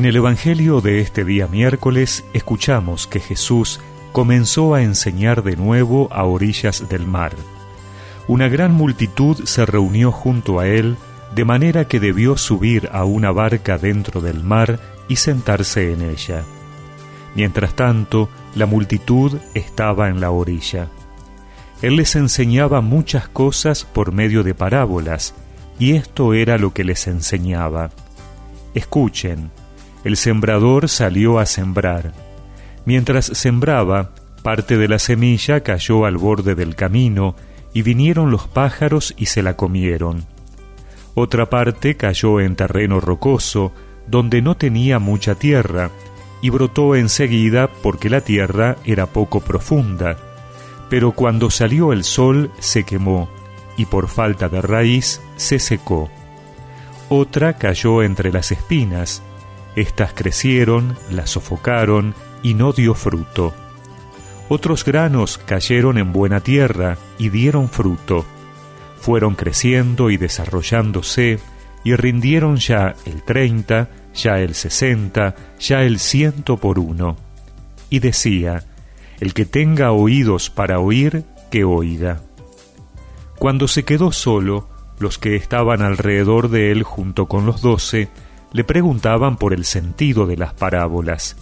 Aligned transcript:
En 0.00 0.06
el 0.06 0.16
Evangelio 0.16 0.80
de 0.80 1.00
este 1.00 1.26
día 1.26 1.46
miércoles 1.46 2.24
escuchamos 2.32 3.06
que 3.06 3.20
Jesús 3.20 3.80
comenzó 4.12 4.72
a 4.72 4.80
enseñar 4.80 5.42
de 5.42 5.56
nuevo 5.56 6.08
a 6.10 6.24
orillas 6.24 6.88
del 6.88 7.06
mar. 7.06 7.34
Una 8.26 8.48
gran 8.48 8.72
multitud 8.72 9.44
se 9.44 9.66
reunió 9.66 10.10
junto 10.10 10.58
a 10.58 10.66
él, 10.66 10.96
de 11.34 11.44
manera 11.44 11.86
que 11.86 12.00
debió 12.00 12.38
subir 12.38 12.88
a 12.94 13.04
una 13.04 13.30
barca 13.30 13.76
dentro 13.76 14.22
del 14.22 14.42
mar 14.42 14.80
y 15.06 15.16
sentarse 15.16 15.92
en 15.92 16.00
ella. 16.00 16.44
Mientras 17.34 17.74
tanto, 17.74 18.30
la 18.54 18.64
multitud 18.64 19.36
estaba 19.52 20.08
en 20.08 20.18
la 20.18 20.30
orilla. 20.30 20.88
Él 21.82 21.96
les 21.96 22.16
enseñaba 22.16 22.80
muchas 22.80 23.28
cosas 23.28 23.84
por 23.84 24.12
medio 24.12 24.44
de 24.44 24.54
parábolas, 24.54 25.34
y 25.78 25.92
esto 25.92 26.32
era 26.32 26.56
lo 26.56 26.72
que 26.72 26.84
les 26.84 27.06
enseñaba. 27.06 27.90
Escuchen, 28.72 29.50
el 30.04 30.16
sembrador 30.16 30.88
salió 30.88 31.38
a 31.38 31.46
sembrar. 31.46 32.12
Mientras 32.84 33.26
sembraba, 33.26 34.10
parte 34.42 34.78
de 34.78 34.88
la 34.88 34.98
semilla 34.98 35.60
cayó 35.60 36.04
al 36.06 36.16
borde 36.16 36.54
del 36.54 36.74
camino, 36.74 37.36
y 37.72 37.82
vinieron 37.82 38.30
los 38.30 38.48
pájaros 38.48 39.14
y 39.16 39.26
se 39.26 39.42
la 39.42 39.56
comieron. 39.56 40.26
Otra 41.14 41.50
parte 41.50 41.96
cayó 41.96 42.40
en 42.40 42.56
terreno 42.56 43.00
rocoso, 43.00 43.72
donde 44.06 44.42
no 44.42 44.56
tenía 44.56 44.98
mucha 44.98 45.34
tierra, 45.34 45.90
y 46.42 46.50
brotó 46.50 46.96
enseguida 46.96 47.68
porque 47.82 48.08
la 48.10 48.22
tierra 48.22 48.76
era 48.84 49.06
poco 49.06 49.40
profunda. 49.40 50.16
Pero 50.88 51.12
cuando 51.12 51.50
salió 51.50 51.92
el 51.92 52.02
sol 52.02 52.50
se 52.58 52.84
quemó, 52.84 53.28
y 53.76 53.86
por 53.86 54.08
falta 54.08 54.48
de 54.48 54.60
raíz 54.62 55.20
se 55.36 55.58
secó. 55.58 56.10
Otra 57.08 57.56
cayó 57.56 58.02
entre 58.02 58.32
las 58.32 58.50
espinas, 58.52 59.22
estas 59.76 60.12
crecieron, 60.12 60.96
la 61.10 61.26
sofocaron, 61.26 62.14
y 62.42 62.54
no 62.54 62.72
dio 62.72 62.94
fruto. 62.94 63.52
Otros 64.48 64.84
granos 64.84 65.38
cayeron 65.38 65.98
en 65.98 66.12
buena 66.12 66.40
tierra 66.40 66.98
y 67.18 67.28
dieron 67.28 67.68
fruto. 67.68 68.24
Fueron 69.00 69.34
creciendo 69.34 70.10
y 70.10 70.16
desarrollándose, 70.16 71.38
y 71.84 71.94
rindieron 71.94 72.56
ya 72.56 72.94
el 73.06 73.22
treinta, 73.22 73.88
ya 74.14 74.40
el 74.40 74.54
sesenta, 74.54 75.36
ya 75.58 75.82
el 75.82 75.98
ciento 75.98 76.56
por 76.56 76.78
uno. 76.78 77.16
Y 77.88 78.00
decía, 78.00 78.64
el 79.20 79.34
que 79.34 79.46
tenga 79.46 79.92
oídos 79.92 80.50
para 80.50 80.80
oír, 80.80 81.24
que 81.50 81.64
oiga. 81.64 82.20
Cuando 83.38 83.68
se 83.68 83.84
quedó 83.84 84.12
solo, 84.12 84.68
los 84.98 85.18
que 85.18 85.36
estaban 85.36 85.80
alrededor 85.80 86.50
de 86.50 86.72
él 86.72 86.82
junto 86.82 87.26
con 87.26 87.46
los 87.46 87.62
doce, 87.62 88.08
le 88.52 88.64
preguntaban 88.64 89.36
por 89.36 89.52
el 89.52 89.64
sentido 89.64 90.26
de 90.26 90.36
las 90.36 90.54
parábolas. 90.54 91.36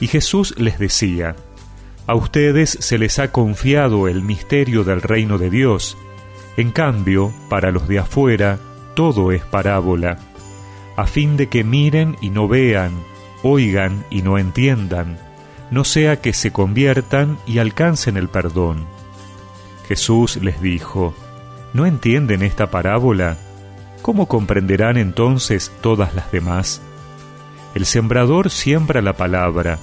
Y 0.00 0.06
Jesús 0.06 0.54
les 0.58 0.78
decía, 0.78 1.36
A 2.06 2.14
ustedes 2.14 2.70
se 2.80 2.98
les 2.98 3.18
ha 3.18 3.32
confiado 3.32 4.08
el 4.08 4.22
misterio 4.22 4.84
del 4.84 5.02
reino 5.02 5.38
de 5.38 5.50
Dios, 5.50 5.96
en 6.56 6.70
cambio, 6.70 7.32
para 7.48 7.70
los 7.70 7.88
de 7.88 7.98
afuera, 7.98 8.58
todo 8.94 9.32
es 9.32 9.42
parábola 9.44 10.18
a 11.00 11.06
fin 11.06 11.38
de 11.38 11.48
que 11.48 11.64
miren 11.64 12.18
y 12.20 12.28
no 12.28 12.46
vean, 12.46 12.92
oigan 13.42 14.04
y 14.10 14.20
no 14.20 14.36
entiendan, 14.36 15.18
no 15.70 15.84
sea 15.84 16.20
que 16.20 16.34
se 16.34 16.52
conviertan 16.52 17.38
y 17.46 17.58
alcancen 17.58 18.18
el 18.18 18.28
perdón. 18.28 18.84
Jesús 19.88 20.36
les 20.36 20.60
dijo, 20.60 21.14
¿no 21.72 21.86
entienden 21.86 22.42
esta 22.42 22.70
parábola? 22.70 23.38
¿Cómo 24.02 24.26
comprenderán 24.26 24.96
entonces 24.96 25.72
todas 25.82 26.14
las 26.14 26.32
demás? 26.32 26.80
El 27.74 27.84
sembrador 27.84 28.50
siembra 28.50 29.02
la 29.02 29.12
palabra. 29.12 29.78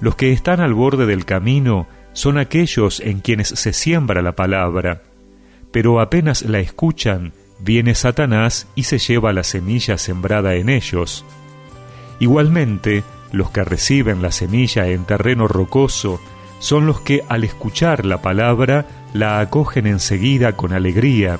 Los 0.00 0.14
que 0.14 0.32
están 0.32 0.60
al 0.60 0.74
borde 0.74 1.06
del 1.06 1.24
camino 1.24 1.86
son 2.12 2.38
aquellos 2.38 3.00
en 3.00 3.20
quienes 3.20 3.48
se 3.48 3.72
siembra 3.72 4.22
la 4.22 4.32
palabra, 4.32 5.02
pero 5.72 6.00
apenas 6.00 6.42
la 6.42 6.58
escuchan, 6.58 7.32
viene 7.58 7.94
Satanás 7.94 8.68
y 8.74 8.84
se 8.84 8.98
lleva 8.98 9.32
la 9.32 9.44
semilla 9.44 9.96
sembrada 9.96 10.54
en 10.54 10.68
ellos. 10.68 11.24
Igualmente, 12.18 13.04
los 13.32 13.50
que 13.50 13.64
reciben 13.64 14.22
la 14.22 14.32
semilla 14.32 14.88
en 14.88 15.04
terreno 15.04 15.48
rocoso 15.48 16.20
son 16.58 16.86
los 16.86 17.00
que 17.00 17.24
al 17.28 17.44
escuchar 17.44 18.04
la 18.04 18.20
palabra 18.20 18.86
la 19.14 19.40
acogen 19.40 19.86
enseguida 19.86 20.56
con 20.56 20.72
alegría, 20.72 21.38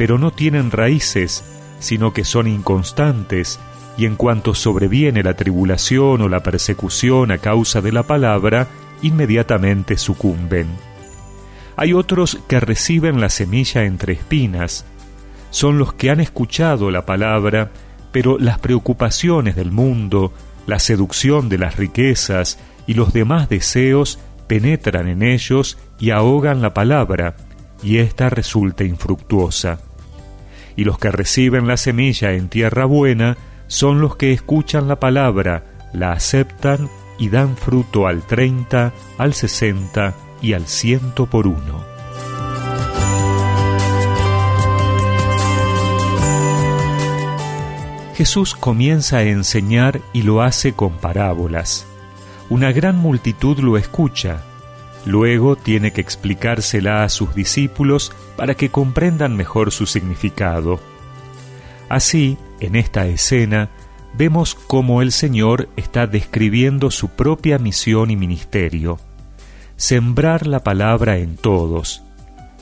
pero 0.00 0.16
no 0.16 0.30
tienen 0.30 0.70
raíces, 0.70 1.44
sino 1.78 2.14
que 2.14 2.24
son 2.24 2.46
inconstantes, 2.46 3.60
y 3.98 4.06
en 4.06 4.16
cuanto 4.16 4.54
sobreviene 4.54 5.22
la 5.22 5.34
tribulación 5.34 6.22
o 6.22 6.28
la 6.30 6.42
persecución 6.42 7.30
a 7.32 7.36
causa 7.36 7.82
de 7.82 7.92
la 7.92 8.04
palabra, 8.04 8.66
inmediatamente 9.02 9.98
sucumben. 9.98 10.68
Hay 11.76 11.92
otros 11.92 12.38
que 12.48 12.60
reciben 12.60 13.20
la 13.20 13.28
semilla 13.28 13.84
entre 13.84 14.14
espinas, 14.14 14.86
son 15.50 15.76
los 15.76 15.92
que 15.92 16.08
han 16.08 16.20
escuchado 16.20 16.90
la 16.90 17.04
palabra, 17.04 17.70
pero 18.10 18.38
las 18.38 18.58
preocupaciones 18.58 19.54
del 19.54 19.70
mundo, 19.70 20.32
la 20.66 20.78
seducción 20.78 21.50
de 21.50 21.58
las 21.58 21.76
riquezas 21.76 22.58
y 22.86 22.94
los 22.94 23.12
demás 23.12 23.50
deseos 23.50 24.18
penetran 24.46 25.08
en 25.08 25.22
ellos 25.22 25.76
y 25.98 26.08
ahogan 26.08 26.62
la 26.62 26.72
palabra, 26.72 27.36
y 27.82 27.98
ésta 27.98 28.30
resulta 28.30 28.82
infructuosa. 28.82 29.80
Y 30.76 30.84
los 30.84 30.98
que 30.98 31.10
reciben 31.10 31.66
la 31.66 31.76
semilla 31.76 32.32
en 32.32 32.48
tierra 32.48 32.84
buena 32.84 33.36
son 33.66 34.00
los 34.00 34.16
que 34.16 34.32
escuchan 34.32 34.88
la 34.88 34.98
palabra, 34.98 35.64
la 35.92 36.12
aceptan 36.12 36.88
y 37.18 37.28
dan 37.28 37.56
fruto 37.56 38.06
al 38.06 38.22
treinta, 38.26 38.92
al 39.18 39.34
sesenta 39.34 40.14
y 40.40 40.54
al 40.54 40.66
ciento 40.66 41.26
por 41.26 41.46
uno. 41.46 41.90
Jesús 48.20 48.54
comienza 48.54 49.18
a 49.18 49.22
enseñar 49.22 50.02
y 50.12 50.22
lo 50.22 50.42
hace 50.42 50.74
con 50.74 50.92
parábolas. 50.98 51.86
Una 52.50 52.70
gran 52.70 52.96
multitud 52.96 53.58
lo 53.60 53.78
escucha. 53.78 54.42
Luego 55.06 55.56
tiene 55.56 55.92
que 55.92 56.00
explicársela 56.00 57.04
a 57.04 57.08
sus 57.08 57.34
discípulos 57.34 58.12
para 58.36 58.54
que 58.54 58.70
comprendan 58.70 59.36
mejor 59.36 59.72
su 59.72 59.86
significado. 59.86 60.80
Así, 61.88 62.36
en 62.60 62.76
esta 62.76 63.06
escena, 63.06 63.70
vemos 64.16 64.54
cómo 64.54 65.02
el 65.02 65.12
Señor 65.12 65.68
está 65.76 66.06
describiendo 66.06 66.90
su 66.90 67.08
propia 67.08 67.58
misión 67.58 68.10
y 68.10 68.16
ministerio. 68.16 68.98
Sembrar 69.76 70.46
la 70.46 70.62
palabra 70.62 71.18
en 71.18 71.36
todos, 71.36 72.02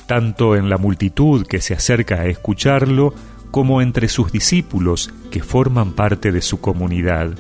tanto 0.07 0.57
en 0.57 0.71
la 0.71 0.79
multitud 0.79 1.47
que 1.47 1.61
se 1.61 1.75
acerca 1.75 2.17
a 2.17 2.27
escucharlo, 2.27 3.13
como 3.51 3.83
entre 3.83 4.09
sus 4.09 4.31
discípulos 4.31 5.11
que 5.31 5.43
forman 5.43 5.93
parte 5.93 6.33
de 6.33 6.43
su 6.43 6.61
comunidad. 6.61 7.33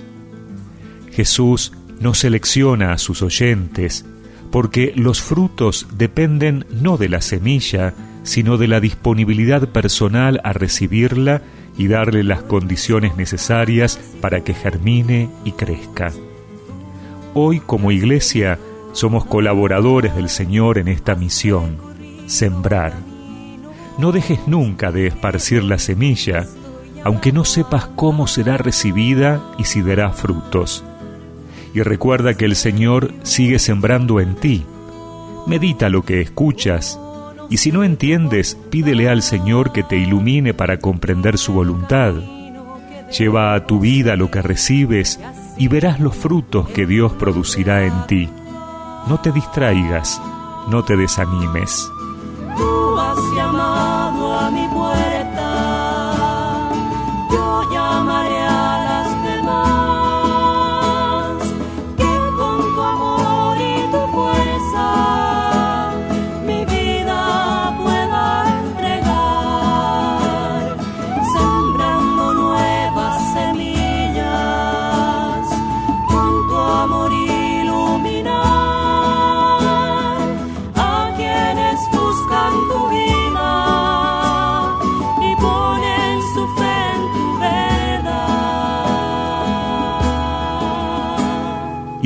Jesús 1.12 1.72
no 2.00 2.14
selecciona 2.14 2.92
a 2.92 2.98
sus 2.98 3.22
oyentes, 3.22 4.04
porque 4.50 4.92
los 4.97 5.22
frutos 5.22 5.86
dependen 5.97 6.66
no 6.70 6.97
de 6.97 7.09
la 7.09 7.20
semilla, 7.20 7.94
sino 8.22 8.56
de 8.56 8.69
la 8.69 8.81
disponibilidad 8.81 9.69
personal 9.69 10.41
a 10.44 10.53
recibirla 10.53 11.42
y 11.76 11.88
darle 11.88 12.25
las 12.25 12.42
condiciones 12.42 13.16
necesarias 13.16 13.98
para 14.20 14.42
que 14.42 14.54
germine 14.54 15.31
y 15.44 15.53
crezca. 15.53 16.12
Hoy 17.34 17.60
como 17.60 17.92
iglesia 17.92 18.58
somos 18.92 19.25
colaboradores 19.25 20.14
del 20.16 20.28
Señor 20.28 20.78
en 20.78 20.88
esta 20.88 21.14
misión, 21.14 21.76
sembrar 22.26 22.94
no 23.98 24.12
dejes 24.12 24.47
nunca 24.47 24.93
de 24.93 25.08
esparcir 25.08 25.64
la 25.64 25.76
semilla, 25.76 26.46
aunque 27.02 27.32
no 27.32 27.44
sepas 27.44 27.88
cómo 27.96 28.28
será 28.28 28.56
recibida 28.56 29.43
y 29.58 29.64
si 29.64 29.82
dará 29.82 30.11
frutos. 30.11 30.84
Y 31.75 31.82
recuerda 31.82 32.35
que 32.35 32.44
el 32.44 32.56
Señor 32.56 33.12
sigue 33.23 33.59
sembrando 33.59 34.20
en 34.20 34.35
ti. 34.35 34.65
Medita 35.47 35.88
lo 35.88 36.03
que 36.03 36.20
escuchas, 36.20 36.99
y 37.50 37.59
si 37.59 37.73
no 37.73 37.85
entiendes, 37.85 38.59
pídele 38.70 39.09
al 39.09 39.23
Señor 39.23 39.73
que 39.73 39.82
te 39.82 39.97
ilumine 39.97 40.55
para 40.55 40.79
comprender 40.79 41.38
su 41.38 41.53
voluntad. 41.53 42.15
Lleva 43.17 43.55
a 43.55 43.67
tu 43.67 43.81
vida 43.81 44.17
lo 44.17 44.31
que 44.31 44.43
recibes 44.43 45.19
y 45.56 45.69
verás 45.69 45.99
los 46.00 46.15
frutos 46.15 46.69
que 46.69 46.87
Dios 46.87 47.12
producirá 47.12 47.87
en 47.87 48.06
ti. 48.06 48.29
No 49.09 49.20
te 49.20 49.32
distraigas, 49.32 50.20
no 50.70 50.85
te 50.85 50.97
desanimes 50.97 51.91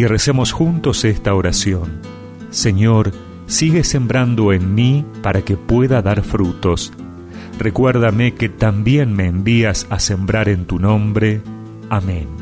y 0.03 0.07
recemos 0.07 0.51
juntos 0.51 1.05
esta 1.05 1.33
oración. 1.33 2.01
Señor, 2.51 3.13
sigue 3.47 3.85
sembrando 3.85 4.53
en 4.53 4.75
mí 4.75 5.07
para 5.23 5.43
que 5.43 5.57
pueda 5.57 6.03
dar 6.03 6.25
frutos. 6.25 6.93
Recuérdame 7.57 8.35
que 8.35 8.49
también 8.49 9.15
me 9.15 9.29
envías 9.29 9.87
a 9.91 10.01
sembrar 10.01 10.49
en 10.49 10.65
tu 10.65 10.81
nombre. 10.81 11.41
Amén. 11.89 12.42